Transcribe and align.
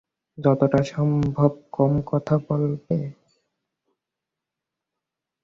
যতটা 0.37 0.79
সম্ভব 0.83 1.51
কম 1.71 1.93
কথা 2.05 2.35
বলবে। 2.47 2.97